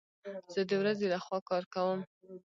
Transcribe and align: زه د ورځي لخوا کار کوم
زه 0.53 0.61
د 0.69 0.71
ورځي 0.81 1.07
لخوا 1.13 1.39
کار 1.49 1.63
کوم 1.73 1.99